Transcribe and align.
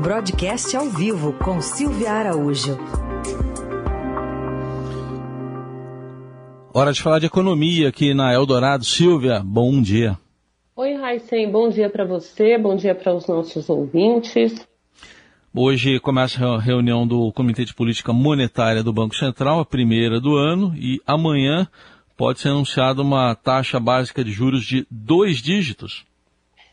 Broadcast 0.00 0.74
ao 0.74 0.88
vivo 0.88 1.34
com 1.34 1.60
Silvia 1.60 2.12
Araújo. 2.12 2.78
Hora 6.72 6.90
de 6.90 7.02
falar 7.02 7.18
de 7.18 7.26
economia 7.26 7.90
aqui 7.90 8.14
na 8.14 8.32
Eldorado. 8.32 8.82
Silvia, 8.82 9.42
bom 9.44 9.82
dia. 9.82 10.18
Oi, 10.74 10.94
Raíssen, 10.94 11.52
bom 11.52 11.68
dia 11.68 11.90
para 11.90 12.06
você, 12.06 12.56
bom 12.56 12.76
dia 12.76 12.94
para 12.94 13.14
os 13.14 13.26
nossos 13.26 13.68
ouvintes. 13.68 14.66
Hoje 15.54 16.00
começa 16.00 16.46
a 16.46 16.58
reunião 16.58 17.06
do 17.06 17.30
Comitê 17.32 17.66
de 17.66 17.74
Política 17.74 18.10
Monetária 18.10 18.82
do 18.82 18.94
Banco 18.94 19.14
Central, 19.14 19.60
a 19.60 19.66
primeira 19.66 20.18
do 20.18 20.34
ano, 20.34 20.74
e 20.78 20.98
amanhã 21.06 21.68
pode 22.16 22.40
ser 22.40 22.48
anunciada 22.48 23.02
uma 23.02 23.34
taxa 23.34 23.78
básica 23.78 24.24
de 24.24 24.32
juros 24.32 24.64
de 24.64 24.86
dois 24.90 25.42
dígitos. 25.42 26.06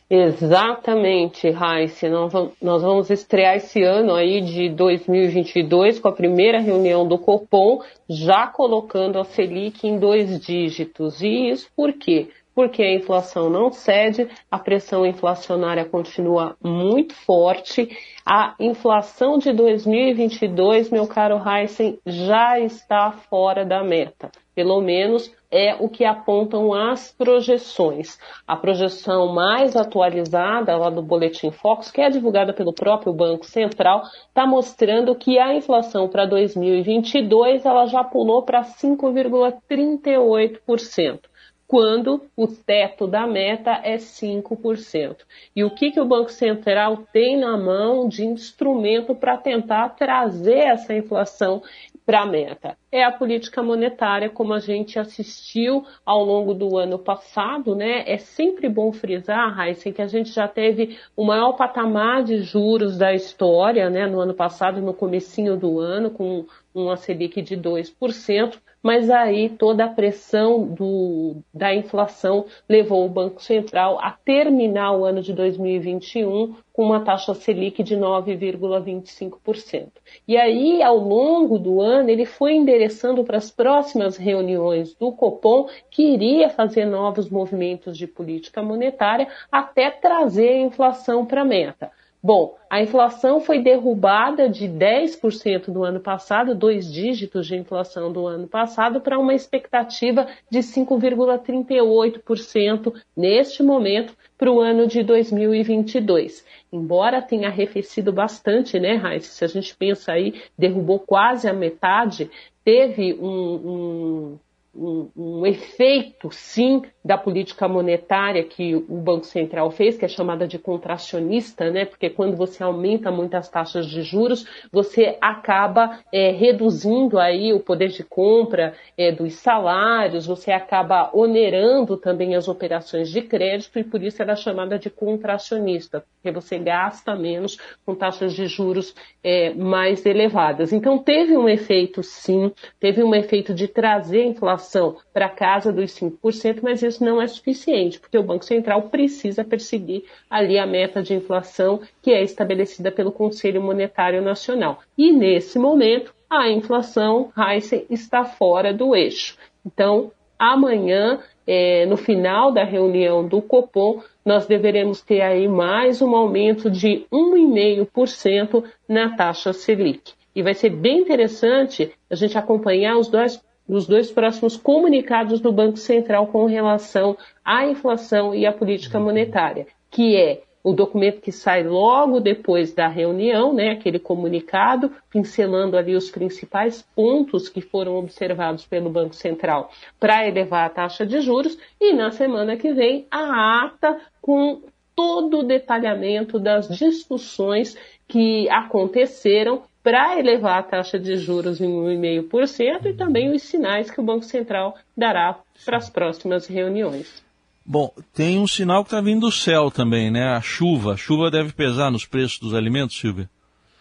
Exatamente, 0.10 1.50
Raíssa. 1.50 2.08
Nós 2.10 2.82
vamos 2.82 3.10
estrear 3.10 3.58
esse 3.58 3.84
ano 3.84 4.14
aí 4.14 4.40
de 4.40 4.70
2022 4.70 6.00
com 6.00 6.08
a 6.08 6.14
primeira 6.14 6.62
reunião 6.62 7.06
do 7.06 7.18
Copom, 7.18 7.82
já 8.10 8.48
colocando 8.48 9.20
a 9.20 9.26
Selic 9.26 9.86
em 9.86 10.00
dois 10.00 10.40
dígitos. 10.40 11.22
E 11.22 11.50
isso 11.50 11.70
por 11.76 11.92
quê? 11.92 12.30
porque 12.58 12.82
a 12.82 12.96
inflação 12.96 13.52
não 13.52 13.70
cede, 13.70 14.28
a 14.50 14.58
pressão 14.58 15.06
inflacionária 15.06 15.86
continua 15.86 16.58
muito 16.60 17.14
forte. 17.14 17.88
A 18.26 18.56
inflação 18.60 19.38
de 19.38 19.54
2022, 19.54 20.90
meu 20.90 21.06
caro 21.06 21.40
Heisen, 21.48 22.00
já 22.04 22.60
está 22.60 23.12
fora 23.12 23.64
da 23.64 23.84
meta. 23.84 24.32
Pelo 24.56 24.82
menos 24.82 25.32
é 25.50 25.74
o 25.76 25.88
que 25.90 26.06
apontam 26.06 26.74
as 26.74 27.12
projeções. 27.12 28.20
A 28.46 28.56
projeção 28.56 29.34
mais 29.34 29.76
atualizada 29.76 30.76
lá 30.76 30.90
do 30.90 31.02
Boletim 31.02 31.50
Fox, 31.52 31.90
que 31.90 32.02
é 32.02 32.10
divulgada 32.10 32.54
pelo 32.54 32.74
próprio 32.74 33.14
Banco 33.14 33.46
Central, 33.46 34.02
está 34.28 34.46
mostrando 34.46 35.16
que 35.16 35.40
a 35.40 35.54
inflação 35.54 36.10
para 36.10 36.26
2022 36.26 37.66
ela 37.66 37.86
já 37.88 38.04
pulou 38.04 38.44
para 38.44 38.64
5,38% 38.64 41.22
quando 41.68 42.26
o 42.36 42.48
teto 42.48 43.06
da 43.06 43.28
meta 43.28 43.72
é 43.84 43.98
5%. 43.98 45.18
E 45.54 45.66
o 45.66 45.70
que, 45.70 45.92
que 45.92 46.00
o 46.00 46.06
Banco 46.06 46.32
Central 46.32 47.04
tem 47.12 47.38
na 47.38 47.58
mão 47.58 48.08
de 48.08 48.26
instrumento 48.26 49.14
para 49.14 49.38
tentar 49.38 49.90
trazer 49.90 50.60
essa 50.60 50.96
inflação 50.96 51.62
para 52.08 52.22
a 52.22 52.26
meta? 52.26 52.78
É 52.90 53.04
a 53.04 53.12
política 53.12 53.62
monetária, 53.62 54.30
como 54.30 54.54
a 54.54 54.60
gente 54.60 54.98
assistiu 54.98 55.86
ao 56.06 56.24
longo 56.24 56.54
do 56.54 56.78
ano 56.78 56.98
passado, 56.98 57.76
né? 57.76 58.06
É 58.08 58.18
sempre 58.18 58.70
bom 58.70 58.94
frisar, 58.94 59.60
Heisen, 59.60 59.92
que 59.92 60.02
a 60.02 60.08
gente 60.08 60.32
já 60.32 60.48
teve 60.48 60.98
o 61.18 61.26
maior 61.26 61.52
patamar 61.58 62.24
de 62.24 62.42
juros 62.42 62.98
da 62.98 63.14
história, 63.14 63.90
né? 63.90 64.08
No 64.08 64.22
ano 64.22 64.34
passado, 64.34 64.82
no 64.82 64.94
comecinho 64.94 65.58
do 65.58 65.82
ano, 65.82 66.10
com 66.10 66.46
uma 66.74 66.96
Selic 66.96 67.42
de 67.42 67.58
2%, 67.58 68.58
mas 68.82 69.10
aí 69.10 69.50
toda 69.50 69.86
a 69.86 69.90
pressão 69.90 70.66
do, 70.66 71.38
da 71.54 71.74
inflação 71.74 72.46
levou 72.68 73.06
o 73.06 73.10
Banco 73.10 73.42
Central 73.42 74.00
a 74.00 74.12
terminar 74.12 74.94
o 74.94 75.06
ano 75.06 75.22
de 75.22 75.34
2021 75.34 76.56
com 76.72 76.84
uma 76.84 77.00
taxa 77.00 77.34
Selic 77.34 77.82
de 77.82 77.98
9,25%. 77.98 79.90
E 80.28 80.38
aí, 80.38 80.84
ao 80.84 80.98
longo 80.98 81.58
do 81.58 81.82
ano, 81.82 82.10
ele 82.10 82.26
foi 82.26 82.54
endereçando 82.54 83.24
para 83.24 83.38
as 83.38 83.50
próximas 83.50 84.16
reuniões 84.16 84.94
do 84.94 85.12
Copom 85.12 85.68
que 85.90 86.14
iria 86.14 86.50
fazer 86.50 86.86
novos 86.86 87.30
movimentos 87.30 87.98
de 87.98 88.06
política 88.06 88.62
monetária 88.62 89.28
até 89.52 89.90
trazer 89.90 90.50
a 90.50 90.62
inflação 90.62 91.26
para 91.26 91.42
a 91.42 91.46
meta. 91.46 91.92
Bom, 92.22 92.58
a 92.70 92.82
inflação 92.82 93.40
foi 93.40 93.60
derrubada 93.60 94.50
de 94.50 94.68
10% 94.68 95.72
do 95.72 95.84
ano 95.84 96.00
passado, 96.00 96.56
dois 96.56 96.92
dígitos 96.92 97.46
de 97.46 97.56
inflação 97.56 98.12
do 98.12 98.26
ano 98.26 98.48
passado, 98.48 99.00
para 99.00 99.20
uma 99.20 99.36
expectativa 99.36 100.26
de 100.50 100.58
5,38% 100.60 102.96
neste 103.16 103.62
momento 103.62 104.18
para 104.38 104.52
o 104.52 104.60
ano 104.60 104.88
de 104.88 105.04
2022. 105.04 106.44
Embora 106.74 107.22
tenha 107.22 107.50
arrefecido 107.50 108.12
bastante, 108.12 108.80
né, 108.80 108.96
Raíssa? 108.96 109.32
Se 109.32 109.46
a 109.46 109.48
gente 109.48 109.76
pensa 109.76 110.12
aí, 110.12 110.42
derrubou 110.58 111.00
quase 111.00 111.48
a 111.48 111.54
metade, 111.54 112.32
teve 112.66 113.14
um, 113.14 113.30
um 113.30 114.40
um, 114.78 115.10
um, 115.16 115.46
efeito, 115.46 116.30
sim, 116.32 116.84
da 117.08 117.18
política 117.18 117.68
monetária 117.68 118.44
que 118.44 118.76
o 118.76 118.98
Banco 118.98 119.26
Central 119.26 119.72
fez, 119.72 119.98
que 119.98 120.06
é 120.06 120.08
chamada 120.08 120.48
de 120.48 120.60
contracionista, 120.60 121.72
né? 121.72 121.86
Porque 121.86 122.10
quando 122.10 122.36
você 122.36 122.62
aumenta 122.62 123.10
muito 123.10 123.36
as 123.36 123.50
taxas 123.50 123.88
de 123.88 124.02
juros, 124.02 124.46
você 124.72 125.18
acaba 125.22 126.00
é, 126.12 126.32
reduzindo 126.32 127.18
aí 127.18 127.54
o 127.54 127.60
poder 127.60 127.88
de 127.88 128.04
compra 128.04 128.74
é, 128.98 129.12
dos 129.12 129.36
salários, 129.36 130.28
você 130.28 130.52
acaba 130.52 131.10
onerando 131.14 131.98
também 131.98 132.36
as 132.36 132.48
operações 132.48 133.10
de 133.10 133.22
crédito 133.22 133.80
e 133.80 133.84
por 133.84 134.04
isso 134.04 134.22
ela 134.22 134.34
é 134.34 134.36
chamada 134.36 134.78
de 134.78 134.90
contracionista, 134.90 136.04
porque 136.16 136.30
você 136.30 136.60
gasta 136.60 137.16
menos 137.16 137.58
com 137.86 137.96
taxas 137.96 138.34
de 138.34 138.48
juros 138.48 138.94
é, 139.24 139.54
mais 139.54 140.06
elevadas. 140.06 140.74
Então 140.74 141.00
teve 141.00 141.38
um 141.38 141.48
efeito, 141.48 142.04
sim, 142.04 142.52
teve 142.80 143.02
um 143.02 143.16
efeito 143.16 143.54
de 143.54 143.68
trazer 143.68 144.22
a 144.22 144.26
inflação 144.26 144.58
inflação 144.58 144.98
para 145.14 145.30
casa 145.30 145.72
dos 145.72 145.92
5%, 145.92 146.60
mas 146.62 146.84
isso 146.84 146.97
não 147.04 147.22
é 147.22 147.28
suficiente, 147.28 148.00
porque 148.00 148.18
o 148.18 148.24
Banco 148.24 148.46
Central 148.46 148.84
precisa 148.84 149.44
perseguir 149.44 150.04
ali 150.30 150.58
a 150.58 150.66
meta 150.66 151.02
de 151.02 151.14
inflação 151.14 151.82
que 152.02 152.12
é 152.12 152.24
estabelecida 152.24 152.92
pelo 152.92 153.12
Conselho 153.12 153.62
Monetário 153.62 154.22
Nacional. 154.22 154.80
E 154.98 155.12
nesse 155.12 155.58
momento, 155.60 156.14
a 156.30 156.50
inflação, 156.50 157.32
Heisen, 157.38 157.86
está 157.90 158.26
fora 158.26 158.74
do 158.74 158.96
eixo. 158.96 159.38
Então, 159.66 160.12
amanhã, 160.38 161.20
é, 161.46 161.86
no 161.86 161.96
final 161.96 162.52
da 162.52 162.64
reunião 162.64 163.26
do 163.28 163.42
Copom, 163.42 164.02
nós 164.26 164.46
deveremos 164.46 165.02
ter 165.02 165.22
aí 165.22 165.48
mais 165.48 166.02
um 166.02 166.16
aumento 166.16 166.70
de 166.70 167.06
1,5% 167.12 168.64
na 168.88 169.16
taxa 169.16 169.54
Selic. 169.54 170.14
E 170.36 170.44
vai 170.44 170.54
ser 170.54 170.70
bem 170.70 171.00
interessante 171.00 171.92
a 172.10 172.16
gente 172.16 172.38
acompanhar 172.38 172.98
os 172.98 173.08
dois 173.08 173.42
nos 173.68 173.88
dois 173.88 174.12
próximos 174.12 174.56
comunicados 174.56 175.40
do 175.40 175.52
Banco 175.52 175.78
Central 175.78 176.28
com 176.28 176.46
relação 176.46 177.18
à 177.44 177.66
inflação 177.66 178.34
e 178.34 178.46
à 178.46 178.52
política 178.52 179.00
monetária, 179.00 179.68
que 179.92 180.16
é 180.16 180.42
o 180.64 180.74
documento 180.74 181.22
que 181.22 181.32
sai 181.32 181.64
logo 181.64 182.20
depois 182.20 182.74
da 182.74 182.90
reunião, 182.90 183.54
né, 183.54 183.72
aquele 183.72 184.00
comunicado, 184.00 184.92
pincelando 185.10 185.78
ali 185.78 185.96
os 185.96 186.12
principais 186.12 186.82
pontos 186.94 187.48
que 187.48 187.62
foram 187.62 187.96
observados 187.96 188.66
pelo 188.66 188.90
Banco 188.90 189.16
Central 189.16 189.72
para 189.98 190.28
elevar 190.28 190.66
a 190.66 190.70
taxa 190.70 191.06
de 191.06 191.22
juros, 191.22 191.58
e 191.80 191.94
na 191.94 192.12
semana 192.12 192.58
que 192.58 192.74
vem 192.74 193.08
a 193.10 193.64
ata 193.64 193.98
com 194.22 194.62
todo 194.94 195.40
o 195.40 195.44
detalhamento 195.44 196.38
das 196.38 196.68
discussões 196.68 197.78
que 198.08 198.50
aconteceram 198.50 199.62
para 199.88 200.20
elevar 200.20 200.60
a 200.60 200.64
taxa 200.64 201.00
de 201.00 201.16
juros 201.16 201.62
em 201.62 201.70
1,5% 201.70 202.88
e 202.88 202.94
também 202.94 203.34
os 203.34 203.42
sinais 203.42 203.90
que 203.90 204.02
o 204.02 204.04
Banco 204.04 204.26
Central 204.26 204.76
dará 204.98 205.40
para 205.64 205.78
as 205.78 205.90
próximas 205.90 206.46
reuniões. 206.46 207.24
Bom, 207.66 207.94
tem 208.14 208.38
um 208.38 208.46
sinal 208.46 208.84
que 208.84 208.90
está 208.90 209.00
vindo 209.00 209.22
do 209.22 209.32
céu 209.32 209.72
também, 209.72 210.12
né? 210.12 210.28
A 210.36 210.42
chuva. 210.42 210.96
A 210.96 210.98
chuva 210.98 211.32
deve 211.32 211.54
pesar 211.54 211.90
nos 211.90 212.06
preços 212.06 212.38
dos 212.38 212.54
alimentos, 212.54 213.00
Silvia? 213.00 213.30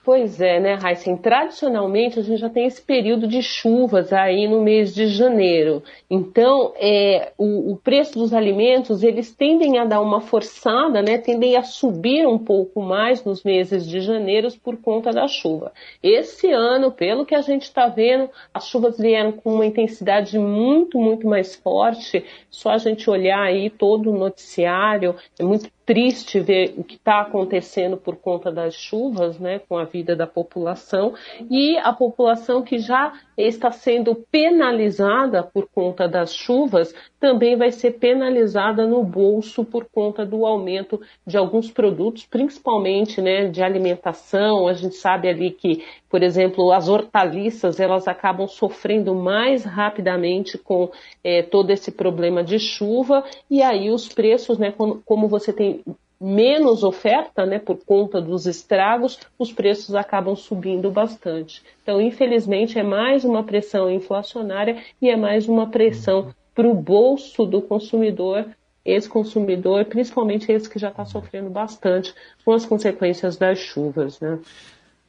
Pois 0.06 0.40
é, 0.40 0.60
né, 0.60 0.78
Heisen? 0.80 1.16
Tradicionalmente 1.16 2.20
a 2.20 2.22
gente 2.22 2.38
já 2.38 2.48
tem 2.48 2.64
esse 2.64 2.80
período 2.80 3.26
de 3.26 3.42
chuvas 3.42 4.12
aí 4.12 4.46
no 4.46 4.62
mês 4.62 4.94
de 4.94 5.08
janeiro. 5.08 5.82
Então, 6.08 6.72
é, 6.76 7.32
o, 7.36 7.72
o, 7.72 7.76
preço 7.76 8.16
dos 8.16 8.32
alimentos 8.32 9.02
eles 9.02 9.34
tendem 9.34 9.80
a 9.80 9.84
dar 9.84 10.00
uma 10.00 10.20
forçada, 10.20 11.02
né? 11.02 11.18
Tendem 11.18 11.56
a 11.56 11.64
subir 11.64 12.24
um 12.24 12.38
pouco 12.38 12.80
mais 12.80 13.24
nos 13.24 13.42
meses 13.42 13.84
de 13.84 13.98
janeiro 13.98 14.46
por 14.62 14.76
conta 14.76 15.10
da 15.10 15.26
chuva. 15.26 15.72
Esse 16.00 16.52
ano, 16.52 16.92
pelo 16.92 17.26
que 17.26 17.34
a 17.34 17.40
gente 17.40 17.62
está 17.62 17.88
vendo, 17.88 18.30
as 18.54 18.68
chuvas 18.68 18.96
vieram 18.96 19.32
com 19.32 19.54
uma 19.54 19.66
intensidade 19.66 20.38
muito, 20.38 20.98
muito 21.00 21.26
mais 21.26 21.56
forte. 21.56 22.24
Só 22.48 22.70
a 22.70 22.78
gente 22.78 23.10
olhar 23.10 23.42
aí 23.42 23.70
todo 23.70 24.12
o 24.12 24.16
noticiário, 24.16 25.16
é 25.36 25.42
muito 25.42 25.68
triste 25.86 26.40
ver 26.40 26.74
o 26.76 26.82
que 26.82 26.96
está 26.96 27.20
acontecendo 27.20 27.96
por 27.96 28.16
conta 28.16 28.50
das 28.50 28.74
chuvas, 28.74 29.38
né, 29.38 29.60
com 29.60 29.78
a 29.78 29.84
vida 29.84 30.16
da 30.16 30.26
população. 30.26 31.14
E 31.48 31.78
a 31.78 31.92
população 31.92 32.62
que 32.62 32.78
já 32.78 33.12
está 33.36 33.70
sendo 33.70 34.14
penalizada 34.14 35.42
por 35.42 35.68
conta 35.68 36.08
das 36.08 36.34
chuvas 36.34 36.94
também 37.20 37.56
vai 37.56 37.70
ser 37.70 37.92
penalizada 37.92 38.86
no 38.86 39.02
bolso 39.02 39.64
por 39.64 39.84
conta 39.84 40.24
do 40.24 40.46
aumento 40.46 41.00
de 41.26 41.36
alguns 41.36 41.70
produtos, 41.70 42.24
principalmente, 42.24 43.20
né, 43.20 43.48
de 43.48 43.62
alimentação. 43.62 44.68
A 44.68 44.72
gente 44.72 44.94
sabe 44.94 45.28
ali 45.28 45.50
que, 45.50 45.84
por 46.08 46.22
exemplo, 46.22 46.72
as 46.72 46.88
hortaliças 46.88 47.80
elas 47.80 48.06
acabam 48.08 48.46
sofrendo 48.46 49.14
mais 49.14 49.64
rapidamente 49.64 50.56
com 50.56 50.90
é, 51.22 51.42
todo 51.42 51.70
esse 51.70 51.90
problema 51.90 52.42
de 52.42 52.58
chuva 52.58 53.24
e 53.50 53.62
aí 53.62 53.90
os 53.90 54.08
preços, 54.08 54.58
né, 54.58 54.72
como, 54.72 55.02
como 55.04 55.28
você 55.28 55.52
tem 55.52 55.82
menos 56.20 56.82
oferta, 56.82 57.44
né, 57.44 57.58
por 57.58 57.78
conta 57.84 58.20
dos 58.20 58.46
estragos, 58.46 59.18
os 59.38 59.52
preços 59.52 59.94
acabam 59.94 60.34
subindo 60.34 60.90
bastante. 60.90 61.62
Então, 61.82 62.00
infelizmente, 62.00 62.78
é 62.78 62.82
mais 62.82 63.24
uma 63.24 63.44
pressão 63.44 63.90
inflacionária 63.90 64.82
e 65.00 65.10
é 65.10 65.16
mais 65.16 65.48
uma 65.48 65.68
pressão 65.68 66.34
para 66.54 66.66
o 66.66 66.74
bolso 66.74 67.44
do 67.44 67.60
consumidor, 67.60 68.46
esse 68.84 69.08
consumidor, 69.08 69.84
principalmente 69.84 70.50
esse 70.50 70.70
que 70.70 70.78
já 70.78 70.88
está 70.88 71.04
sofrendo 71.04 71.50
bastante 71.50 72.14
com 72.44 72.52
as 72.52 72.64
consequências 72.64 73.36
das 73.36 73.58
chuvas, 73.58 74.18
né? 74.20 74.38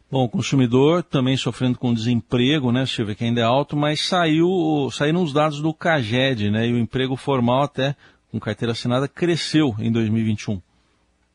Bom, 0.10 0.24
o 0.24 0.30
consumidor 0.30 1.04
também 1.04 1.36
sofrendo 1.36 1.78
com 1.78 1.94
desemprego, 1.94 2.72
né, 2.72 2.86
Silvia, 2.86 3.14
que 3.14 3.26
ainda 3.26 3.42
é 3.42 3.44
alto, 3.44 3.76
mas 3.76 4.00
saiu, 4.02 4.90
saíram 4.90 5.22
os 5.22 5.34
dados 5.34 5.62
do 5.62 5.74
CAGED, 5.74 6.50
né, 6.50 6.66
e 6.66 6.74
o 6.74 6.78
emprego 6.78 7.18
formal 7.18 7.64
até 7.64 7.94
com 8.32 8.40
carteira 8.40 8.72
assinada 8.72 9.08
cresceu 9.08 9.76
em 9.80 9.92
2021. 9.92 10.62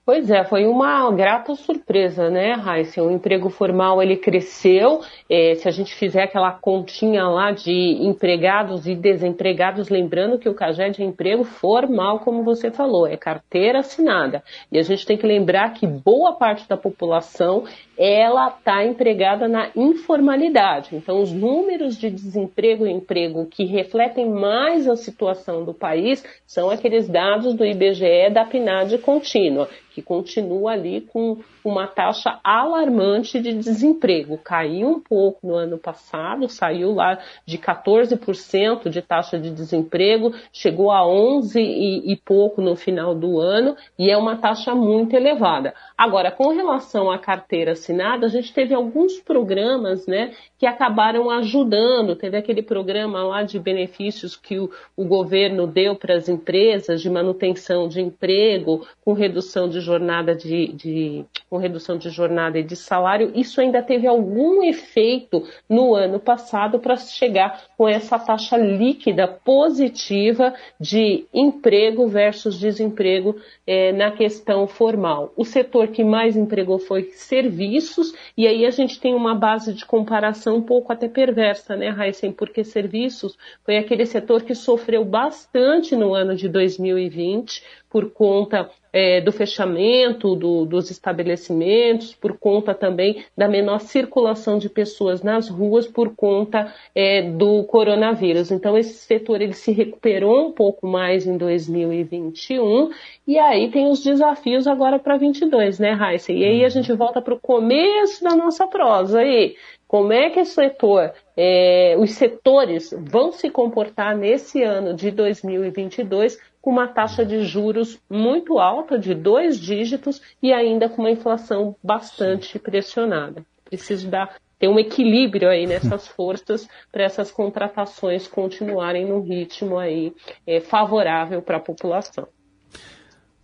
Pois 0.04 0.28
é, 0.32 0.42
foi 0.42 0.66
uma 0.66 1.12
grata 1.12 1.54
surpresa, 1.54 2.28
né, 2.28 2.54
Raíssa? 2.54 3.00
O 3.00 3.08
emprego 3.08 3.48
formal 3.48 4.02
ele 4.02 4.16
cresceu. 4.16 5.00
É, 5.30 5.54
se 5.54 5.68
a 5.68 5.70
gente 5.70 5.94
fizer 5.94 6.24
aquela 6.24 6.50
continha 6.50 7.28
lá 7.28 7.52
de 7.52 7.72
empregados 7.72 8.88
e 8.88 8.96
desempregados, 8.96 9.88
lembrando 9.90 10.40
que 10.40 10.48
o 10.48 10.54
CAGED 10.54 11.00
é 11.00 11.04
emprego 11.04 11.44
formal, 11.44 12.18
como 12.18 12.42
você 12.42 12.68
falou, 12.68 13.06
é 13.06 13.16
carteira 13.16 13.78
assinada. 13.78 14.42
E 14.72 14.78
a 14.78 14.82
gente 14.82 15.06
tem 15.06 15.16
que 15.16 15.24
lembrar 15.24 15.72
que 15.72 15.86
boa 15.86 16.32
parte 16.32 16.68
da 16.68 16.76
população 16.76 17.62
ela 17.96 18.48
está 18.48 18.84
empregada 18.84 19.46
na 19.46 19.70
informalidade. 19.76 20.96
Então, 20.96 21.22
os 21.22 21.30
números 21.30 21.96
de 21.96 22.10
desemprego 22.10 22.88
e 22.88 22.90
emprego 22.90 23.46
que 23.46 23.64
refletem 23.66 24.28
mais 24.28 24.88
a 24.88 24.96
situação 24.96 25.64
do 25.64 25.72
país 25.72 26.24
são 26.44 26.70
aqueles 26.70 27.08
dados 27.08 27.54
do 27.54 27.64
IBGE 27.64 28.30
da 28.32 28.44
PNAD 28.44 28.98
contínua 28.98 29.68
que 29.94 30.02
continua 30.02 30.72
ali 30.72 31.00
com 31.00 31.38
uma 31.64 31.86
taxa 31.86 32.38
alarmante 32.42 33.40
de 33.40 33.52
desemprego. 33.52 34.38
Caiu 34.38 34.88
um 34.88 35.00
pouco 35.00 35.46
no 35.46 35.54
ano 35.54 35.78
passado, 35.78 36.48
saiu 36.48 36.94
lá 36.94 37.18
de 37.46 37.58
14% 37.58 38.88
de 38.88 39.02
taxa 39.02 39.38
de 39.38 39.50
desemprego, 39.50 40.32
chegou 40.52 40.90
a 40.90 41.06
11 41.06 41.60
e, 41.60 42.12
e 42.12 42.16
pouco 42.16 42.60
no 42.60 42.74
final 42.74 43.14
do 43.14 43.38
ano 43.38 43.76
e 43.98 44.10
é 44.10 44.16
uma 44.16 44.36
taxa 44.36 44.74
muito 44.74 45.14
elevada. 45.14 45.74
Agora, 45.96 46.30
com 46.30 46.48
relação 46.48 47.10
à 47.10 47.18
carteira 47.18 47.72
assinada, 47.72 48.26
a 48.26 48.28
gente 48.28 48.52
teve 48.52 48.74
alguns 48.74 49.18
programas, 49.20 50.06
né, 50.06 50.32
que 50.58 50.66
acabaram 50.66 51.30
ajudando. 51.30 52.16
Teve 52.16 52.36
aquele 52.36 52.62
programa 52.62 53.22
lá 53.22 53.42
de 53.42 53.58
benefícios 53.58 54.36
que 54.36 54.58
o, 54.58 54.70
o 54.96 55.04
governo 55.04 55.66
deu 55.66 55.94
para 55.94 56.14
as 56.14 56.28
empresas 56.28 57.00
de 57.00 57.10
manutenção 57.10 57.88
de 57.88 58.00
emprego, 58.00 58.86
com 59.04 59.12
redução 59.12 59.68
de 59.68 59.80
jornada 59.82 60.34
de, 60.34 60.68
de, 60.68 61.24
com 61.50 61.58
redução 61.58 61.98
de 61.98 62.08
jornada 62.08 62.58
e 62.58 62.62
de 62.62 62.76
salário, 62.76 63.32
isso 63.34 63.60
ainda 63.60 63.82
teve 63.82 64.06
algum 64.06 64.62
efeito 64.62 65.46
no 65.68 65.94
ano 65.94 66.18
passado 66.18 66.78
para 66.78 66.96
chegar 66.96 67.64
com 67.76 67.88
essa 67.88 68.18
taxa 68.18 68.56
líquida 68.56 69.28
positiva 69.28 70.54
de 70.80 71.26
emprego 71.34 72.06
versus 72.06 72.58
desemprego 72.58 73.36
é, 73.66 73.92
na 73.92 74.10
questão 74.10 74.66
formal. 74.66 75.32
O 75.36 75.44
setor 75.44 75.88
que 75.88 76.04
mais 76.04 76.36
empregou 76.36 76.78
foi 76.78 77.10
serviços, 77.12 78.14
e 78.36 78.46
aí 78.46 78.64
a 78.64 78.70
gente 78.70 79.00
tem 79.00 79.14
uma 79.14 79.34
base 79.34 79.74
de 79.74 79.84
comparação 79.84 80.56
um 80.56 80.62
pouco 80.62 80.92
até 80.92 81.08
perversa, 81.08 81.76
né, 81.76 81.94
Heisen? 81.98 82.32
Porque 82.32 82.64
serviços 82.64 83.36
foi 83.64 83.76
aquele 83.76 84.06
setor 84.06 84.42
que 84.42 84.54
sofreu 84.54 85.04
bastante 85.04 85.94
no 85.96 86.14
ano 86.14 86.34
de 86.34 86.48
2020 86.48 87.62
por 87.92 88.10
conta 88.10 88.70
é, 88.90 89.20
do 89.20 89.30
fechamento 89.30 90.34
do, 90.34 90.64
dos 90.64 90.90
estabelecimentos, 90.90 92.14
por 92.14 92.38
conta 92.38 92.74
também 92.74 93.22
da 93.36 93.46
menor 93.46 93.80
circulação 93.80 94.58
de 94.58 94.70
pessoas 94.70 95.22
nas 95.22 95.50
ruas 95.50 95.86
por 95.86 96.16
conta 96.16 96.72
é, 96.94 97.20
do 97.20 97.64
coronavírus. 97.64 98.50
Então 98.50 98.78
esse 98.78 98.94
setor 98.94 99.42
ele 99.42 99.52
se 99.52 99.72
recuperou 99.72 100.48
um 100.48 100.52
pouco 100.52 100.86
mais 100.86 101.26
em 101.26 101.36
2021 101.36 102.90
e 103.26 103.38
aí 103.38 103.70
tem 103.70 103.90
os 103.90 104.02
desafios 104.02 104.66
agora 104.66 104.98
para 104.98 105.18
22, 105.18 105.78
né, 105.78 105.92
Raíssa? 105.92 106.32
E 106.32 106.42
aí 106.42 106.64
a 106.64 106.70
gente 106.70 106.90
volta 106.94 107.20
para 107.20 107.34
o 107.34 107.40
começo 107.40 108.24
da 108.24 108.34
nossa 108.34 108.66
prosa 108.66 109.20
aí. 109.20 109.54
Como 109.86 110.10
é 110.10 110.30
que 110.30 110.40
esse 110.40 110.52
setor, 110.52 111.12
é, 111.36 111.96
os 111.98 112.12
setores 112.12 112.94
vão 112.98 113.30
se 113.30 113.50
comportar 113.50 114.16
nesse 114.16 114.62
ano 114.62 114.94
de 114.94 115.10
2022 115.10 116.38
com 116.62 116.70
uma 116.70 116.86
taxa 116.86 117.26
de 117.26 117.44
juros 117.44 117.98
muito 118.08 118.60
alta, 118.60 118.96
de 118.96 119.14
dois 119.14 119.60
dígitos, 119.60 120.22
e 120.40 120.52
ainda 120.52 120.88
com 120.88 121.02
uma 121.02 121.10
inflação 121.10 121.74
bastante 121.82 122.58
pressionada. 122.58 123.44
Preciso 123.64 124.08
dar 124.08 124.36
ter 124.60 124.68
um 124.68 124.78
equilíbrio 124.78 125.48
aí 125.48 125.66
nessas 125.66 126.06
forças 126.14 126.68
para 126.92 127.02
essas 127.02 127.32
contratações 127.32 128.28
continuarem 128.28 129.04
no 129.04 129.20
ritmo 129.20 129.76
aí 129.76 130.12
é, 130.46 130.60
favorável 130.60 131.42
para 131.42 131.56
a 131.56 131.60
população. 131.60 132.28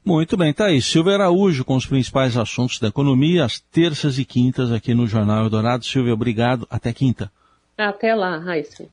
Muito 0.04 0.36
bem, 0.36 0.54
aí. 0.60 0.80
Silvia 0.80 1.14
Araújo 1.14 1.64
com 1.64 1.74
os 1.74 1.84
principais 1.84 2.36
assuntos 2.36 2.78
da 2.78 2.86
economia, 2.86 3.44
às 3.44 3.58
terças 3.58 4.16
e 4.16 4.24
quintas 4.24 4.70
aqui 4.70 4.94
no 4.94 5.08
Jornal 5.08 5.42
Eldorado. 5.42 5.84
Silvia, 5.84 6.14
obrigado. 6.14 6.66
Até 6.70 6.92
quinta. 6.92 7.30
Até 7.76 8.14
lá, 8.14 8.38
Raíssa. 8.38 8.86